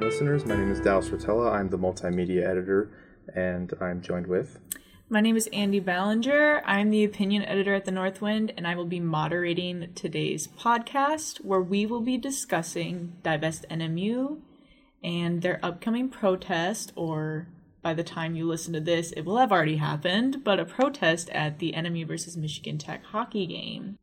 [0.00, 0.46] Listeners.
[0.46, 1.52] My name is Dallas Wiertella.
[1.52, 2.90] I'm the multimedia editor,
[3.34, 4.58] and I'm joined with.
[5.08, 6.62] My name is Andi Balenger.
[6.64, 11.60] I'm the opinion editor at the Northwind, and I will be moderating today's podcast where
[11.60, 14.38] we will be discussing Divest NMU
[15.04, 17.48] and their upcoming protest, or
[17.82, 21.28] by the time you listen to this, it will have already happened, but a protest
[21.30, 23.98] at the NMU versus Michigan Tech hockey game.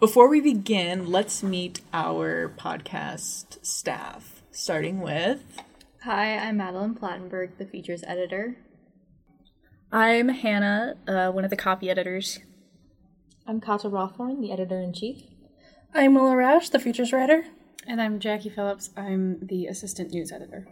[0.00, 5.42] Before we begin, let's meet our podcast staff, starting with.
[6.04, 8.58] Hi, I'm Madoline Plattenberg, the features editor.
[9.90, 12.38] I'm Hannah, uh, one of the copy editors.
[13.44, 15.22] I'm Kata Rothhorn, the editor in chief.
[15.92, 17.46] I'm Willow Rasch, the features writer.
[17.84, 18.90] And I'm Jackie Phillips.
[18.96, 20.68] I'm the assistant news editor.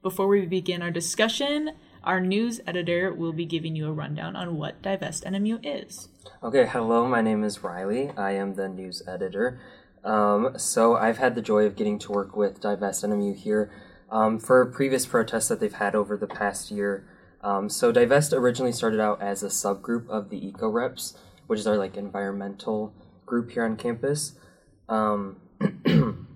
[0.00, 1.72] Before we begin our discussion,
[2.04, 6.08] our news editor will be giving you a rundown on what Divest NMU is.
[6.42, 8.16] Okay, hello, my name is Ryley.
[8.16, 9.58] I am the news editor.
[10.04, 13.70] Um, so I've had the joy of getting to work with Divest NMU here
[14.10, 17.08] um, for previous protests that they've had over the past year.
[17.40, 21.66] Um, so Divest originally started out as a subgroup of the Eco Reps, which is
[21.66, 24.34] our like environmental group here on campus.
[24.88, 25.40] Um,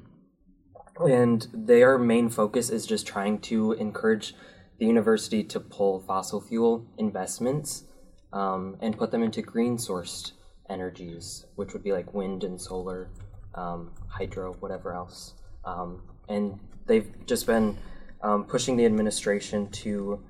[1.06, 4.34] and their main focus is just trying to encourage
[4.79, 7.84] the university to pull fossil fuel investments
[8.33, 10.33] um, and put them into green sourced
[10.69, 13.09] energies, which would be like wind and solar,
[13.55, 15.34] um, hydro, whatever else.
[15.65, 17.79] Um, and they've just been
[18.23, 20.23] um, pushing the administration to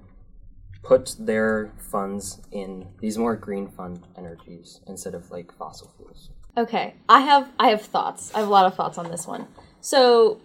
[0.83, 6.31] put their funds in these more green fund energies instead of like fossil fuels.
[6.57, 8.35] Okay, I have I have thoughts.
[8.35, 9.47] I have a lot of thoughts on this one.
[9.81, 10.41] So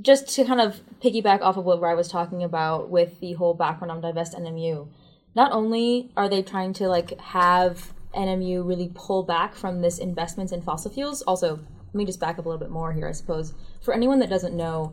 [0.00, 3.54] just to kind of piggyback off of what I was talking about with the whole
[3.54, 4.88] background on Divest NMU,
[5.34, 10.52] not only are they trying to like have NMU really pull back from this investments
[10.52, 13.12] in fossil fuels, also let me just back up a little bit more here, I
[13.12, 13.54] suppose.
[13.80, 14.92] For anyone that doesn't know,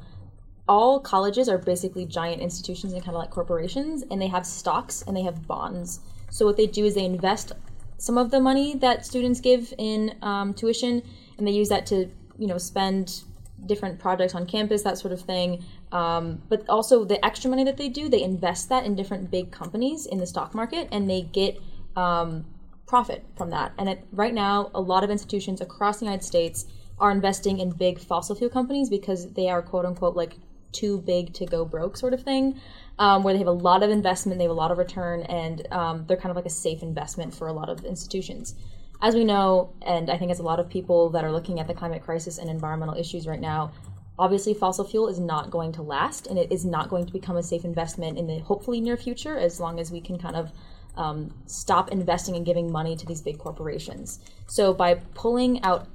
[0.67, 5.03] all colleges are basically giant institutions and kind of like corporations, and they have stocks
[5.05, 5.99] and they have bonds.
[6.29, 7.51] So what they do is they invest
[7.97, 11.03] some of the money that students give in um, tuition,
[11.38, 13.23] and they use that to you know spend
[13.66, 15.63] different projects on campus, that sort of thing.
[15.91, 19.51] Um, but also the extra money that they do, they invest that in different big
[19.51, 21.59] companies in the stock market, and they get
[21.96, 22.46] um,
[22.88, 23.73] profit from that.
[23.78, 26.66] And it, right now, a lot of institutions across the United States
[27.00, 30.38] are investing in big fossil fuel companies because they are quote unquote like
[30.72, 32.59] too big to go broke sort of thing,
[32.97, 35.68] um, where they have a lot of investment, they have a lot of return, and
[35.72, 38.56] um, they're kind of like a safe investment for a lot of institutions
[39.03, 41.68] as we know, and I think as a lot of people that are looking at
[41.68, 43.74] the climate crisis and environmental issues right now,
[44.18, 47.36] obviously fossil fuel is not going to last and it is not going to become
[47.36, 50.52] a safe investment in the hopefully near future as long as we can kind of
[50.96, 54.19] um, stop investing and giving money to these big corporations.
[54.47, 55.88] So by pulling out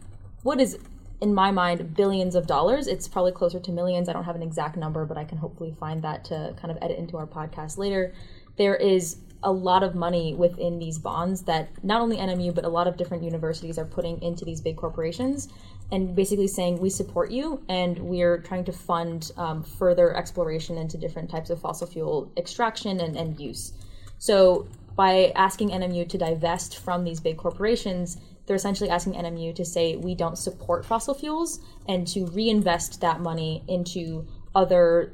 [0.43, 0.79] what is
[1.23, 4.43] in my mind billions of dollars it's probably closer to millions i don't have an
[4.43, 7.77] exact number but i can hopefully find that to kind of edit into our podcast
[7.77, 8.15] later
[8.57, 12.69] there is a lot of money within these bonds that not only NMU but a
[12.69, 15.49] lot of different universities are putting into these big corporations
[15.91, 20.99] and basically saying we support you and we're trying to fund um, further exploration into
[20.99, 23.73] different types of fossil fuel extraction and, and use.
[24.19, 24.67] So
[24.97, 29.97] by asking NMU to divest from these big corporations, they're essentially asking NMU to say
[29.97, 35.13] we don't support fossil fuels and to reinvest that money into other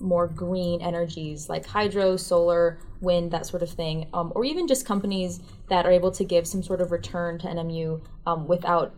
[0.00, 4.86] more green energies like hydro, solar, wind, that sort of thing, um, or even just
[4.86, 8.94] companies that are able to give some sort of return to NMU um, without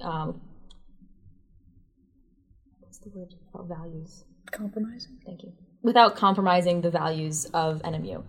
[0.00, 0.40] um,
[2.80, 3.34] what's the word
[3.68, 4.24] values?
[4.50, 5.18] Compromising.
[5.24, 5.52] Thank you.
[5.82, 8.22] Without compromising the values of NMU.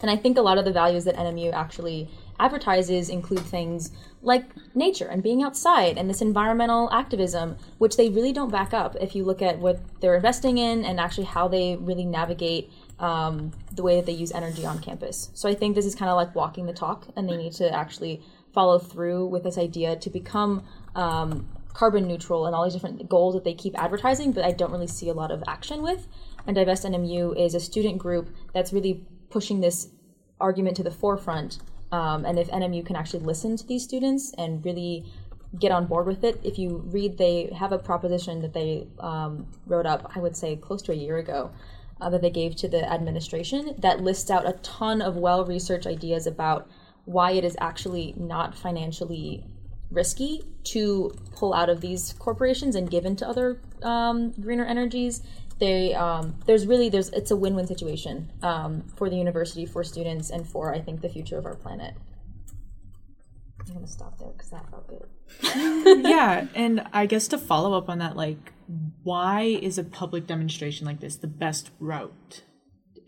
[0.00, 3.90] And I think a lot of the values that NMU actually advertises include things
[4.22, 4.44] like
[4.74, 9.16] nature and being outside and this environmental activism, which they really don't back up if
[9.16, 13.82] you look at what they're investing in and actually how they really navigate um, the
[13.82, 15.30] way that they use energy on campus.
[15.34, 17.72] So I think this is kind of like walking the talk, and they need to
[17.72, 18.22] actually
[18.52, 23.34] follow through with this idea to become um, carbon neutral and all these different goals
[23.34, 26.08] that they keep advertising, but I don't really see a lot of action with.
[26.46, 29.88] And Divest NMU is a student group that's really pushing this
[30.40, 31.58] argument to the forefront.
[31.90, 35.04] Um, and if NMU can actually listen to these students and really
[35.58, 39.46] get on board with it, if you read, they have a proposition that they um,
[39.66, 41.50] wrote up, I would say, close to a year ago.
[42.00, 45.84] Uh, that they gave to the administration that lists out a ton of well researched
[45.84, 46.70] ideas about
[47.06, 49.42] why it is actually not financially
[49.90, 55.22] risky to pull out of these corporations and give into other um, greener energies
[55.58, 60.30] they um, there's really there's it's a win-win situation um, for the university for students
[60.30, 61.94] and for i think the future of our planet
[63.60, 65.08] i'm gonna stop there because that felt good
[66.06, 68.52] yeah and i guess to follow up on that like
[69.02, 72.42] why is a public demonstration like this the best route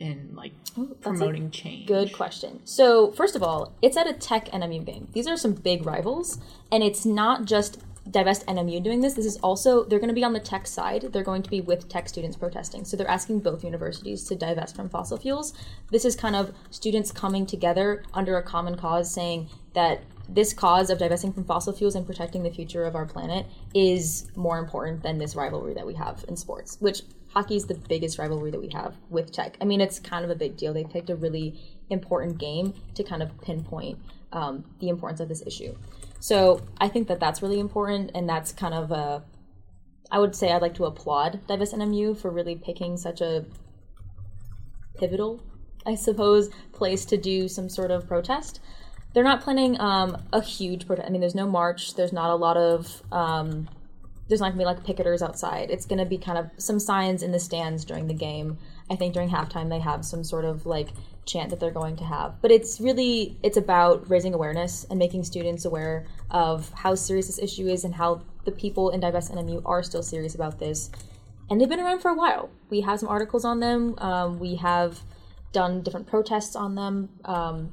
[0.00, 1.86] in like a promoting change?
[1.86, 2.60] Good question.
[2.64, 5.08] So, first of all, it's at a tech NMU game.
[5.12, 6.38] These are some big rivals,
[6.72, 9.14] and it's not just Divest NMU doing this.
[9.14, 11.08] This is also, they're going to be on the tech side.
[11.12, 12.84] They're going to be with tech students protesting.
[12.84, 15.52] So, they're asking both universities to divest from fossil fuels.
[15.90, 20.90] This is kind of students coming together under a common cause saying that this cause
[20.90, 25.02] of divesting from fossil fuels and protecting the future of our planet is more important
[25.02, 27.02] than this rivalry that we have in sports, which
[27.32, 29.56] hockey is the biggest rivalry that we have with tech.
[29.60, 30.72] I mean, it's kind of a big deal.
[30.72, 33.98] They picked a really important game to kind of pinpoint
[34.32, 35.74] um, the importance of this issue.
[36.20, 39.24] So I think that that's really important, and that's kind of a.
[40.12, 43.44] I would say I'd like to applaud Divest NMU for really picking such a
[44.98, 45.40] pivotal,
[45.86, 48.60] I suppose, place to do some sort of protest.
[49.14, 51.08] They're not planning um, a huge protest.
[51.08, 51.94] I mean, there's no march.
[51.94, 53.02] There's not a lot of.
[53.12, 53.68] Um,
[54.30, 55.70] there's not gonna be like picketers outside.
[55.70, 58.58] It's gonna be kind of some signs in the stands during the game.
[58.88, 60.90] I think during halftime they have some sort of like
[61.26, 62.40] chant that they're going to have.
[62.40, 67.40] But it's really it's about raising awareness and making students aware of how serious this
[67.40, 70.90] issue is and how the people in Divest NMU are still serious about this.
[71.50, 72.50] And they've been around for a while.
[72.70, 73.96] We have some articles on them.
[73.98, 75.00] Um, we have
[75.52, 77.08] done different protests on them.
[77.24, 77.72] Um,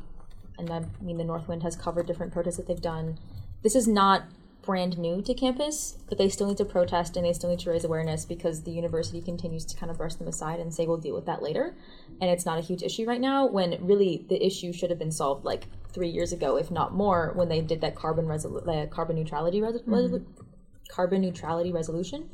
[0.58, 3.20] and I mean, the Northwind has covered different protests that they've done.
[3.62, 4.24] This is not
[4.68, 7.70] brand new to campus, but they still need to protest and they still need to
[7.70, 10.98] raise awareness because the university continues to kind of brush them aside and say we'll
[10.98, 11.74] deal with that later.
[12.20, 15.12] And it's not a huge issue right now when really the issue should have been
[15.12, 18.88] solved like three years ago, if not more, when they did that carbon resolu- uh,
[18.88, 20.26] carbon neutrality res- resolu-
[20.92, 22.30] carbon neutrality resolution,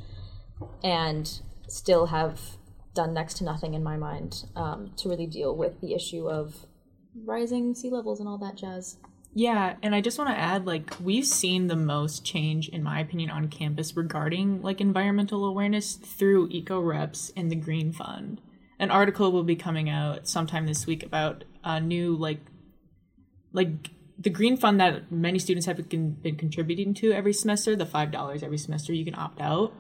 [0.83, 2.41] and still have
[2.95, 6.65] done next to nothing in my mind um, to really deal with the issue of
[7.25, 8.97] rising sea levels and all that jazz.
[9.35, 12.99] Yeah, and I just want to add like we've seen the most change in my
[12.99, 18.41] opinion on campus regarding like environmental awareness through eco reps and the Green Fund.
[18.77, 22.41] An article will be coming out sometime this week about a new like
[23.53, 23.89] like
[24.19, 28.59] the Green Fund that many students have been contributing to every semester, the $5 every
[28.59, 29.73] semester you can opt out.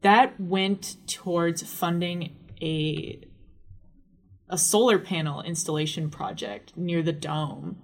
[0.00, 3.20] That went towards funding a
[4.48, 7.76] a solar panel installation project near the dome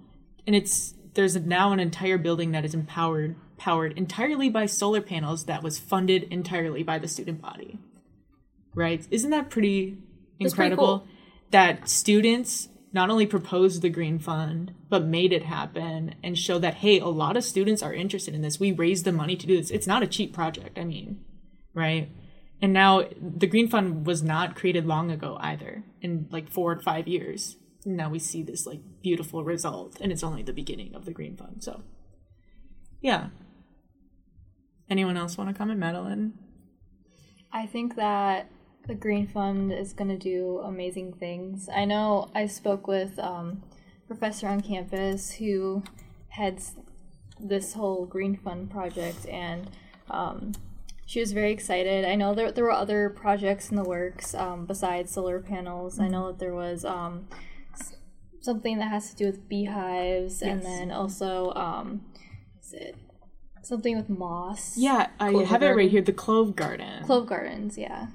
[0.45, 5.45] and it's there's now an entire building that is empowered powered entirely by solar panels
[5.45, 7.79] that was funded entirely by the student body.
[8.73, 9.07] Right?
[9.09, 9.91] Isn't that pretty
[10.39, 11.07] That's pretty incredible cool.
[11.51, 16.75] that students not only proposed the green fund but made it happen and show that
[16.75, 18.59] hey a lot of students are interested in this.
[18.59, 19.71] We raised the money to do this.
[19.71, 21.19] It's not a cheap project i mean
[21.73, 22.09] right?
[22.61, 26.79] And now the green fund was not created long ago either in like four or
[26.79, 31.05] five years now we see this like beautiful result and it's only the beginning of
[31.05, 31.83] the green fund so
[33.01, 33.27] yeah
[34.89, 36.33] anyone else want to comment Madoline
[37.55, 38.49] I think that
[38.85, 41.69] the Green Fund is going to do amazing things.
[41.73, 43.63] I know I spoke with um,
[44.07, 45.81] professor on campus who
[46.27, 46.75] heads
[47.39, 49.71] this whole Green Fund project, and
[50.09, 50.51] um,
[51.05, 52.03] she was very excited.
[52.03, 55.97] I know there, there were other projects in the works um, besides solar panels.
[55.97, 57.27] I know that there was um,
[58.45, 62.05] something that has to do with beehives, and then also um,
[62.63, 62.95] is it
[63.63, 64.77] something with moss?
[64.77, 68.07] yeah i Clover have it right here the clove garden Clove Gardens, yeah.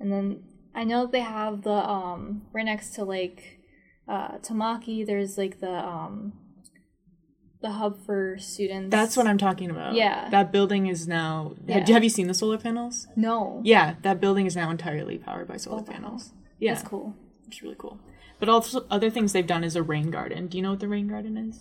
[0.00, 0.42] And then
[0.74, 3.60] I know they have the um right next to like
[4.08, 6.32] uh Tamaki, there's like the um
[7.62, 8.90] the hub for students.
[8.90, 10.28] that's what i'm talking about Yeah.
[10.30, 11.78] that building is now Yeah.
[11.78, 13.60] have, have you seen the solar panels No.
[13.64, 15.92] yeah that building is now entirely powered by solar Oh, wow.
[15.92, 17.14] panels yeah That's cool.
[17.48, 17.98] It's really cool.
[18.38, 20.46] But also other things they've done is a rain garden.
[20.48, 21.58] Do you know what the rain garden is?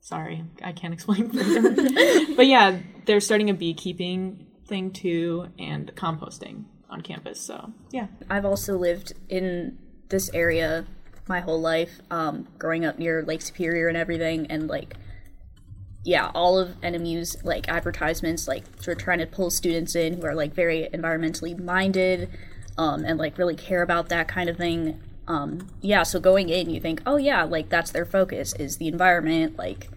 [0.00, 1.28] Sorry, I can't explain
[2.36, 7.40] but yeah, they're starting a beekeeping thing too and composting on campus.
[7.40, 8.06] So yeah.
[8.30, 10.86] I've also lived in this area
[11.28, 14.94] my whole life, um, growing up near Lake Superior and everything, and like,
[16.04, 20.26] yeah, all of NMU's like advertisements, like sort of trying to pull students in who
[20.26, 22.30] are like very environmentally minded,
[22.78, 25.00] um, and like really care about that kind of thing.
[25.28, 28.88] Um, yeah, so going in, you think, oh yeah, like that's their focus is the
[28.88, 29.90] environment, like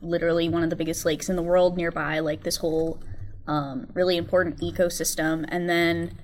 [0.00, 3.00] literally one of the biggest lakes in the world nearby, like this whole
[3.48, 6.16] um, really important ecosystem, and then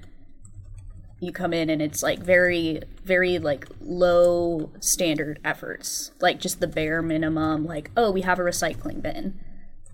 [1.18, 6.66] you come in and it's like very very like low standard efforts like just the
[6.66, 9.38] bare minimum like oh we have a recycling bin.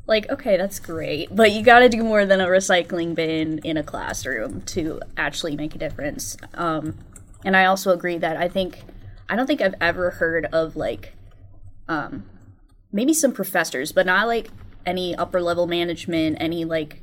[0.07, 3.77] Like okay that's great but you got to do more than a recycling bin in
[3.77, 6.39] a classroom to actually make a difference.
[6.55, 6.95] Um,
[7.45, 8.83] and i also agree that i think
[9.29, 11.15] i don't think i've ever heard of like
[11.89, 12.25] um,
[12.93, 14.51] maybe some professors but not like
[14.85, 17.03] any upper level management any like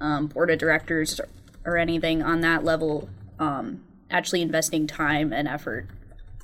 [0.00, 1.20] um, board of directors
[1.64, 5.88] or anything on that level um, actually investing time and effort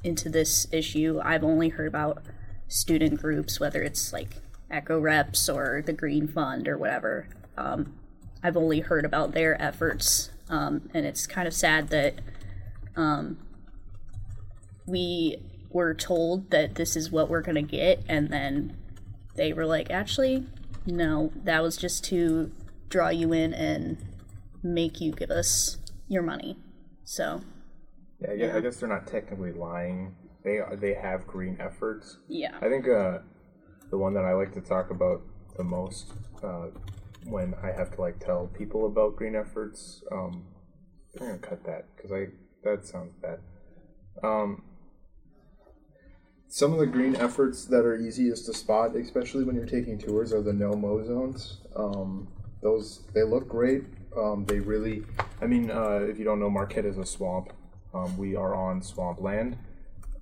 [0.03, 1.21] into this issue.
[1.23, 2.23] I've only heard about
[2.69, 4.37] student groups, whether it's like
[4.71, 7.29] Eco Reps or the Green Fund or whatever.
[7.57, 7.95] Um,
[8.43, 12.21] I've only heard about their efforts, um, and it's kind of sad that
[12.97, 13.39] um,
[14.87, 15.39] we
[15.71, 18.77] were told that this is what we're gonna get, and then
[19.37, 20.47] they were like, actually,
[20.87, 22.51] no, that was just to
[22.89, 23.99] draw you in and
[24.63, 25.79] make you give us
[26.09, 26.59] your money.
[27.05, 27.43] So,
[28.21, 30.15] Yeah, I guess, I guess they're not technically lying.
[30.43, 32.19] They are, they have green efforts.
[32.29, 32.57] yeah.
[32.61, 33.19] I think uh,
[33.91, 35.23] the one that I like to talk about
[35.57, 36.67] the most uh,
[37.27, 40.03] when I have to like tell people about green efforts.
[40.11, 40.45] Um,
[41.21, 42.29] I'm gonna cut that because I
[42.64, 43.40] that sounds bad.
[44.23, 44.62] Um,
[46.49, 50.33] some of the green efforts that are easiest to spot, especially when you're taking tours,
[50.33, 51.61] are the no mow zones.
[51.76, 52.29] Um,
[52.61, 53.85] those they look great.
[54.17, 55.05] Um, they really,
[55.40, 57.52] I mean, uh, if you don't know, Marquette is a swamp.
[57.95, 59.57] Um, we are on swamp land,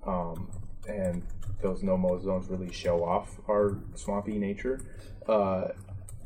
[0.05, 0.51] um,
[0.87, 1.23] and
[1.61, 4.79] those no mow zones really show off our swampy nature.
[5.27, 5.69] Uh,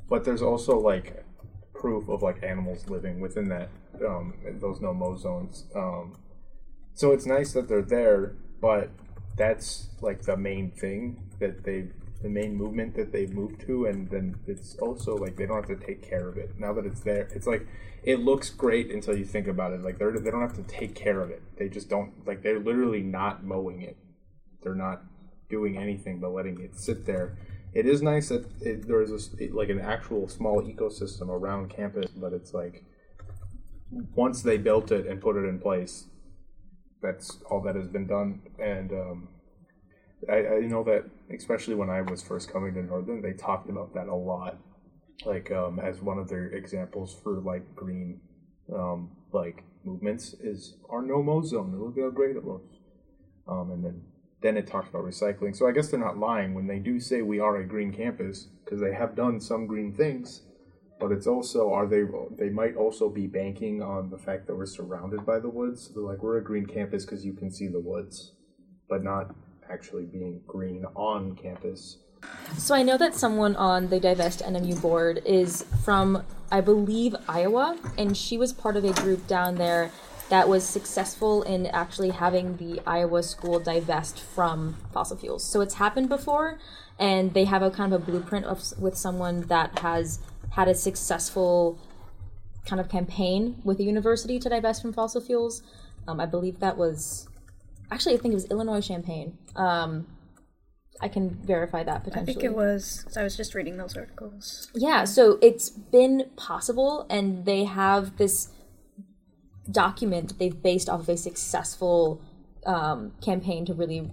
[0.09, 1.23] but there's also like
[1.73, 3.69] proof of like animals living within that
[4.05, 5.65] um, those no mow zones.
[5.75, 6.17] Um,
[6.93, 8.89] so it's nice that they're there, but
[9.37, 11.87] that's like the main thing that they
[12.21, 15.79] the main movement that they've moved to and then it's also like they don't have
[15.79, 16.57] to take care of it.
[16.57, 17.67] Now that it's there it's like
[18.03, 19.81] it looks great until you think about it.
[19.81, 21.41] Like they're they don't have to take care of it.
[21.57, 23.97] They just don't like they're literally not mowing it.
[24.61, 25.03] They're not
[25.49, 27.37] doing anything but letting it sit there.
[27.73, 32.11] It is nice that it, there is a like an actual small ecosystem around campus
[32.11, 32.85] but it's like
[34.15, 36.07] once they built it and put it in place
[37.03, 38.41] that's all that has been done.
[38.57, 39.27] And um,
[40.27, 41.03] I, I know that
[41.35, 44.57] especially when I was first coming to Northern, they talked about that a lot,
[45.25, 48.21] like um, as one of their examples for like green,
[48.73, 51.77] um, like movements is our no mow zone.
[51.77, 52.77] Look how great it looks.
[53.47, 54.01] Um, and then
[54.41, 55.55] then it talks about recycling.
[55.55, 58.47] So I guess they're not lying when they do say we are a green campus
[58.63, 60.41] because they have done some green things.
[61.03, 62.03] But it's also are they
[62.37, 65.89] they might also be banking on the fact that we're surrounded by the woods.
[65.93, 68.31] They're like we're a green campus because you can see the woods,
[68.87, 69.35] but not
[69.69, 71.97] actually being green on campus.
[72.57, 77.77] So I know that someone on the Divest NMU board is from, I believe, Iowa,
[77.97, 79.91] and she was part of a group down there
[80.29, 85.43] that was successful in actually having the Iowa school divest from fossil fuels.
[85.43, 86.59] So it's happened before,
[86.97, 90.19] and they have a kind of a blueprint of with someone that has
[90.53, 91.79] had a successful
[92.65, 95.63] kind of campaign with the university to divest from fossil fuels.
[96.07, 97.27] Um, I believe that was
[97.91, 99.37] actually I think it was Illinois Champaign.
[99.55, 100.07] Um,
[101.01, 102.37] I can verify that potentially.
[102.37, 104.71] I think it was because I was just reading those articles.
[104.75, 108.49] Yeah, so it's been possible, and they have this
[109.69, 112.21] document that they've based off of a successful
[112.65, 114.11] um, campaign to really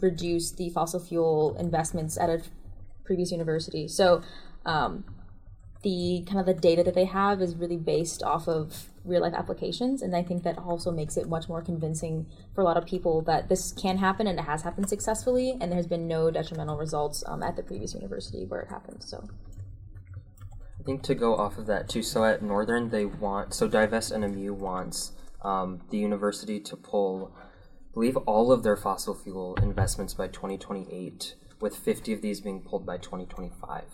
[0.00, 2.42] reduce the fossil fuel investments at a
[3.04, 3.88] previous university.
[3.88, 4.22] So
[4.64, 5.04] um,
[5.82, 9.32] the kind of the data that they have is really based off of real life
[9.34, 12.84] applications, and I think that also makes it much more convincing for a lot of
[12.84, 16.76] people that this can happen and it has happened successfully, and there's been no detrimental
[16.76, 19.02] results um, at the previous university where it happened.
[19.02, 19.28] So.
[20.78, 22.02] I think to go off of that too.
[22.02, 27.92] So at Northern, they want so Divest NMU wants um, the university to pull, I
[27.92, 32.86] believe, all of their fossil fuel investments by 2028, with 50 of these being pulled
[32.86, 33.84] by 2025.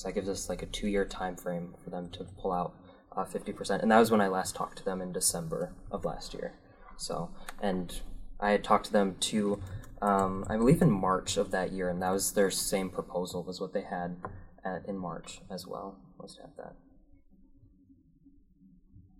[0.00, 2.74] So that gives us like a two-year time frame for them to pull out
[3.14, 3.82] uh, 50%.
[3.82, 6.54] And that was when I last talked to them in December of last year.
[6.96, 7.28] So
[7.60, 8.00] and
[8.40, 9.60] I had talked to them to,
[10.00, 13.60] um, I believe in March of that year, and that was their same proposal was
[13.60, 14.16] what they had
[14.64, 15.98] at, in March as well.
[16.18, 16.76] Was to have that.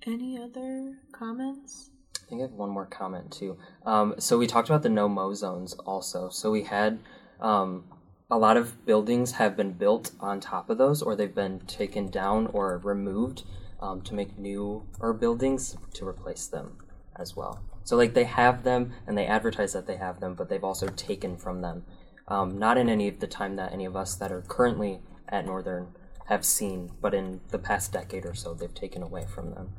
[0.07, 1.91] Any other comments?
[2.17, 3.59] I think I have one more comment too.
[3.85, 6.31] Um, so we talked about the no mo zones also.
[6.31, 7.01] So we had
[7.39, 7.85] um,
[8.31, 12.09] a lot of buildings have been built on top of those, or they've been taken
[12.09, 13.43] down or removed
[13.81, 16.79] um, to make new or buildings to replace them
[17.17, 17.61] as well.
[17.83, 20.89] So like they have them and they advertise that they have them, but they've also
[20.89, 21.85] taken from them.
[22.29, 25.47] Um, not in any of the time that any of us that are currently at
[25.47, 25.89] Northern
[26.27, 29.73] have seen, but in the past decade or so, they've taken away from them.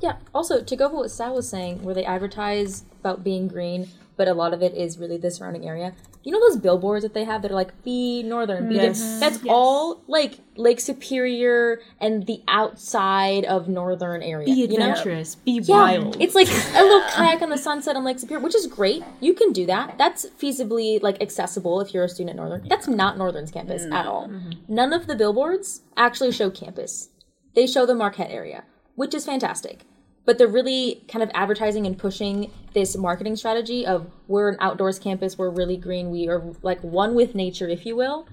[0.00, 0.16] Yeah.
[0.34, 4.28] Also, to go with what Sal was saying, where they advertise about being green, but
[4.28, 5.94] a lot of it is really the surrounding area.
[6.22, 8.98] You know those billboards that they have that are like "Be Northern," "Be Yes.
[8.98, 9.10] Different"?
[9.10, 9.20] Mm-hmm.
[9.20, 14.46] That's all like Lake Superior and the outside of Northern area.
[14.46, 14.74] Be you know?
[14.90, 15.34] adventurous.
[15.34, 16.16] Be Yeah, wild.
[16.20, 19.02] it's like a little kayak on the sunset on Lake Superior, which is great.
[19.20, 19.98] You can do that.
[19.98, 22.66] That's feasibly like accessible if you're a student at Northern.
[22.68, 24.28] That's not Northern's campus at all.
[24.28, 24.52] Mm-hmm.
[24.74, 27.08] None of the billboards actually show campus.
[27.54, 29.80] they show the Marquette area, which is fantastic.
[30.24, 34.98] But they're really kind of advertising and pushing this marketing strategy of we're an outdoors
[34.98, 38.26] campus, we're really green, we are like one with nature, if you will.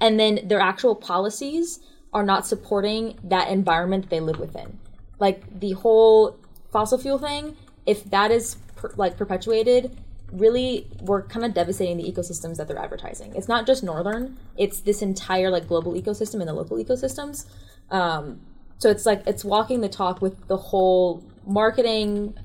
[0.00, 1.80] And then their actual policies
[2.12, 4.78] are not supporting that environment that they live within.
[5.18, 6.38] Like the whole
[6.70, 7.56] fossil fuel thing,
[7.86, 9.96] if that is per, like perpetuated,
[10.32, 13.34] really we're kind of devastating the ecosystems that they're advertising.
[13.34, 17.46] It's not just northern; it's this entire like global ecosystem and the local ecosystems.
[17.90, 18.40] Um,
[18.78, 22.36] so it's like it's walking the talk with the whole marketing,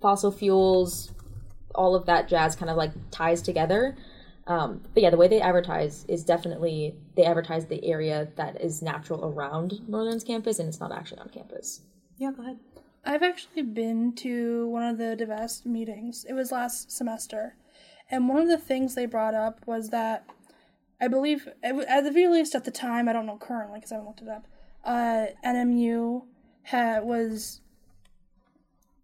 [0.00, 1.12] fossil fuels,
[1.74, 3.96] all of that jazz kind of like ties together.
[4.46, 8.82] Um, but yeah, the way they advertise is definitely they advertise the area that is
[8.82, 11.80] natural around Northern's campus, and it's not actually on campus.
[12.16, 12.58] Yeah, go ahead.
[13.04, 16.24] I've actually been to one of the Divest meetings.
[16.28, 17.56] It was last semester.
[18.10, 20.24] And one of the things they brought up was that
[21.00, 23.96] I believe, at the very least at the time, I don't know currently because I
[23.96, 24.46] haven't looked it up,
[24.86, 26.22] uh, NMU
[26.62, 27.60] had, was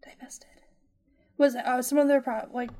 [0.02, 0.48] divested.
[1.36, 2.70] Was uh, some of their, pro- like,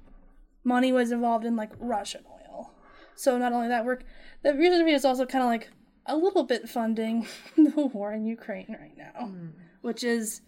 [0.65, 2.73] money was involved in, like, Russian oil.
[3.15, 4.05] So not only that, work,
[4.43, 5.71] the reason we is also kind of like
[6.07, 9.31] a little bit funding the war in Ukraine right now,
[9.83, 10.41] which is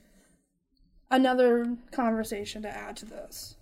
[1.11, 3.56] another conversation to add to this.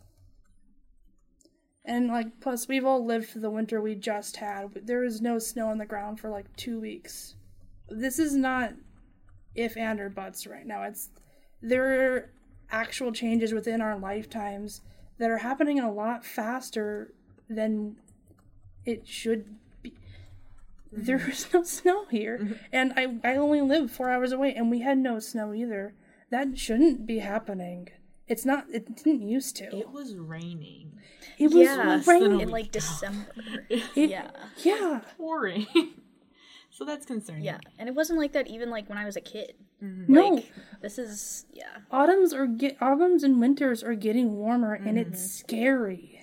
[1.84, 4.68] And like, plus we've all lived through the winter we just had.
[4.86, 7.34] There is no snow on the ground for like two weeks.
[7.88, 8.72] This is not
[9.54, 10.82] if and or buts right now.
[10.84, 11.10] It's
[11.60, 12.30] there are
[12.70, 14.80] actual changes within our lifetimes
[15.18, 17.12] that are happening a lot faster
[17.48, 17.96] than
[18.84, 19.44] it should
[19.82, 19.90] be.
[19.90, 21.04] Mm-hmm.
[21.04, 22.52] There is no snow here, mm-hmm.
[22.72, 25.94] and I I only live four hours away, and we had no snow either.
[26.30, 27.88] That shouldn't be happening.
[28.26, 28.64] It's not.
[28.72, 29.76] It didn't used to.
[29.76, 30.92] It was raining.
[31.38, 32.40] It was Yeah, raining.
[32.40, 33.26] in like December.
[33.68, 34.30] It- yeah.
[34.62, 35.00] Yeah.
[35.18, 35.66] pouring.
[36.72, 37.44] so that's concerning.
[37.44, 39.54] Yeah, and it wasn't like that even like when I was a kid.
[39.80, 40.28] No.
[40.28, 41.78] Like this is yeah.
[41.90, 46.18] Autumns are get autumns and winters are getting warmer, and it's scary.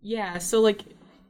[0.00, 0.84] Yeah, so like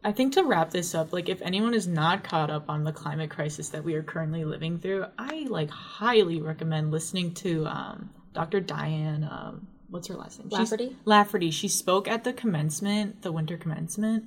[0.04, 2.92] I think to wrap this up, like if anyone is not caught up on the
[2.92, 8.10] climate crisis that we are currently living through, I like highly recommend listening to um,
[8.34, 8.60] Dr.
[8.60, 9.24] Diane.
[9.24, 10.50] Um, what's her last name?
[10.50, 10.96] She's- Lafferty?
[11.06, 11.50] Lafferty.
[11.50, 14.24] She spoke at the commencement, the winter commencement.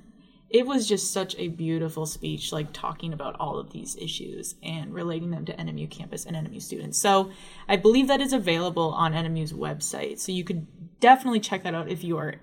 [0.50, 4.94] It was just such a beautiful speech, like talking about all of these issues and
[4.94, 6.98] relating them to NMU campus and NMU students.
[6.98, 7.30] So
[7.68, 10.18] I believe that is available on NMU's website.
[10.18, 10.66] So you could
[11.00, 12.36] definitely check that out if you are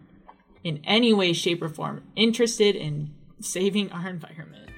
[0.63, 4.69] in any way, shape, or form interested in saving our environment.